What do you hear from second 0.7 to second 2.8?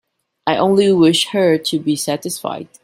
wish her to be satisfied.